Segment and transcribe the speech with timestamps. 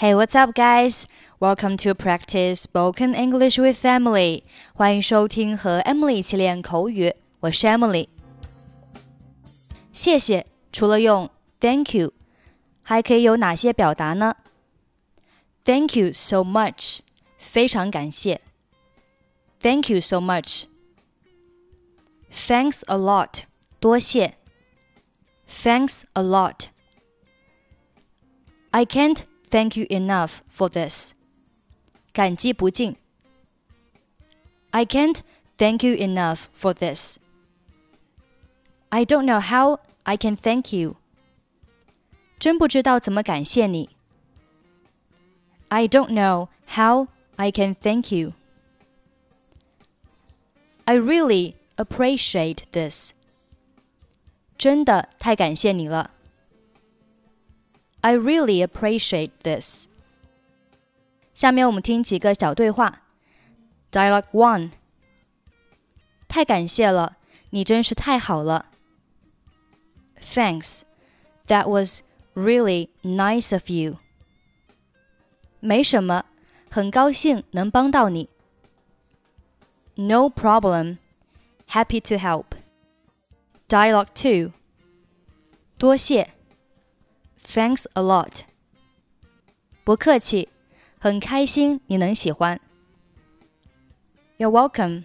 [0.00, 1.06] Hey, what's up, guys?
[1.40, 4.42] Welcome to practice spoken English with Emily.
[4.74, 7.14] 欢迎收听和 Emily 一起练口语。
[7.40, 8.08] 我是 Emily。
[9.92, 11.30] 谢谢，除了用
[11.60, 12.12] Thank you，
[12.82, 14.36] 还可以有哪些表达呢？
[15.64, 17.00] Thank you so much，
[17.38, 18.40] 非常感谢。
[19.60, 20.64] Thank you so much.
[22.30, 23.40] Thanks a lot.
[23.80, 24.34] 多谢。
[25.48, 26.66] Thanks a lot.
[28.70, 31.12] I can't thank you enough for this.
[32.12, 32.96] 感激不尽。
[34.70, 35.20] I can't
[35.56, 37.16] thank you enough for this.
[38.90, 40.96] I don't know how I can thank you.
[42.38, 43.90] 真不知道怎么感谢你。
[45.68, 48.32] I don't know how I can thank you.
[50.84, 53.12] I really appreciate this.
[54.56, 56.12] 真的太感谢你了。
[58.00, 59.86] I really appreciate this.
[61.34, 63.02] 下面我们听几个小对话。
[63.90, 64.70] Dialogue one.
[66.28, 67.16] 太感谢了，
[67.50, 68.66] 你真是太好了。
[70.20, 70.82] Thanks.
[71.46, 72.02] That was
[72.34, 73.98] really nice of you.
[75.60, 76.24] 没什么，
[76.70, 78.28] 很高兴能帮到你。
[79.94, 80.98] No problem.
[81.68, 82.46] Happy to help.
[83.68, 84.52] Dialogue 2.
[85.78, 86.32] 多谢。
[87.44, 88.40] Thanks a lot.
[89.84, 90.48] 不客气，
[90.98, 92.60] 很开心你能喜欢。
[94.38, 95.04] You're welcome.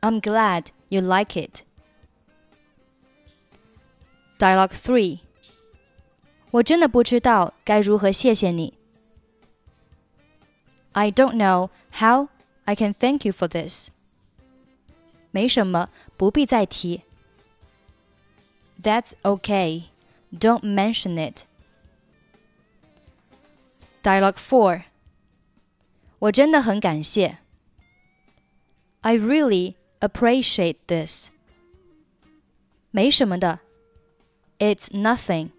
[0.00, 1.62] I'm glad you like it.
[4.38, 5.20] Dialogue 3.
[6.50, 8.74] 我真的不知道该如何谢谢你。
[10.92, 12.28] I don't know how
[12.64, 13.88] I can thank you for this.
[15.30, 17.02] 没什么，不必再提。
[18.82, 19.84] That's okay.
[20.32, 21.44] Don't mention it.
[24.02, 24.82] Dialogue 4.
[26.18, 27.38] 我真的很感谢。
[29.02, 31.28] I really appreciate this.
[32.90, 33.60] 没什么的。
[34.58, 35.50] It's nothing.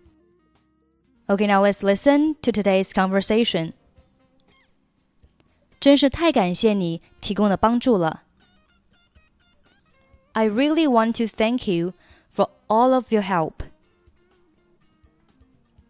[1.28, 3.74] Okay, now let's listen to today's conversation.
[5.80, 8.24] 真是太感谢你提供的帮助了。
[10.32, 11.94] I really want to thank you
[12.32, 13.67] for all of your help.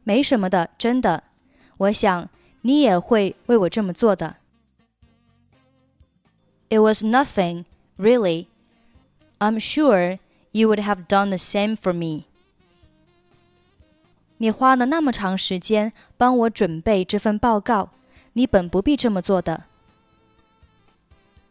[0.07, 1.23] 没什么的，真的。
[1.77, 2.29] 我想
[2.61, 4.37] 你也会为我这么做的。
[6.69, 7.65] It was nothing,
[7.97, 8.47] really.
[9.39, 10.19] I'm sure
[10.51, 12.25] you would have done the same for me.
[14.37, 17.89] 你花了那么长时间帮我准备这份报告，
[18.33, 19.65] 你本不必这么做的。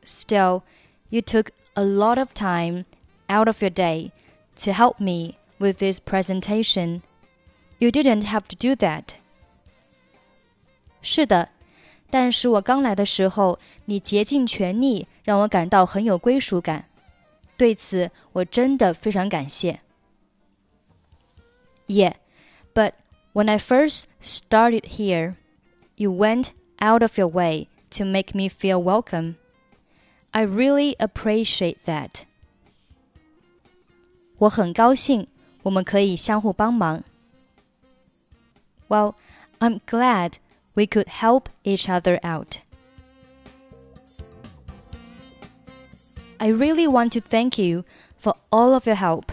[0.04, 0.62] Still,
[1.10, 2.84] you took a lot of time
[3.28, 4.10] out of your day
[4.56, 7.02] to help me with this presentation.
[7.78, 9.14] You didn't have to do that.
[11.00, 11.48] 是的，
[12.10, 16.84] 但是我刚来的时候，你竭尽全力，让我感到很有归属感。
[17.56, 19.80] 对此，我真的非常感谢。
[21.88, 22.14] Yeah,
[22.72, 22.92] but
[23.32, 25.34] when I first started here,
[25.96, 29.34] you went out of your way to make me feel welcome.
[30.30, 32.22] I really appreciate that.
[34.38, 35.26] 我很高兴，
[35.64, 37.02] 我们可以相互帮忙。
[38.89, 39.15] Well,
[39.59, 40.39] I'm glad
[40.75, 42.61] we could help each other out.
[46.39, 47.83] I really want to thank you
[48.15, 49.31] for all of your help.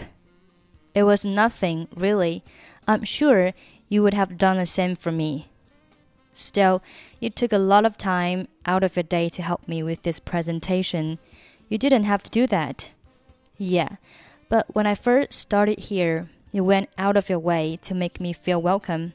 [0.95, 2.43] It was nothing, really.
[2.87, 3.53] I'm sure
[3.89, 5.49] you would have done the same for me.
[6.33, 6.81] Still,
[7.19, 10.19] you took a lot of time out of your day to help me with this
[10.19, 11.19] presentation.
[11.69, 12.89] You didn't have to do that.
[13.57, 13.97] Yeah,
[14.49, 18.33] but when I first started here, you went out of your way to make me
[18.33, 19.13] feel welcome.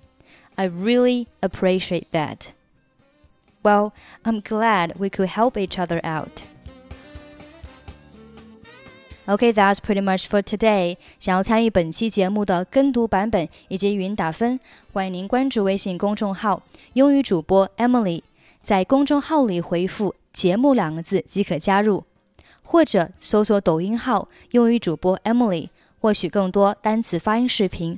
[0.60, 2.54] I really appreciate that.
[3.62, 3.92] Well,
[4.24, 6.44] I'm glad we could help each other out.
[9.28, 10.98] Okay, that's pretty much for today.
[11.20, 14.60] 想要参与本期节目的跟读版本以及语音打分，
[14.94, 16.62] 欢迎您关注微信公众号“
[16.94, 18.22] 英语主播 Emily”，
[18.64, 22.04] 在公众号里回复“节目”两个字即可加入，
[22.62, 25.70] 或者搜索抖音号“英语主播 Emily”，
[26.00, 27.98] 获取更多单词发音视频。